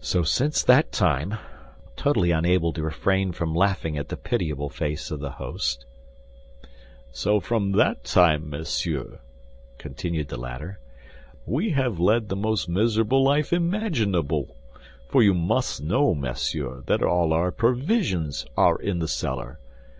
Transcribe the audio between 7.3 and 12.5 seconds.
from that time, monsieur," continued the latter, "we have led the